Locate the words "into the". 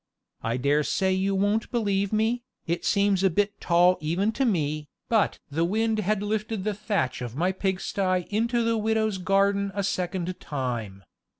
8.31-8.79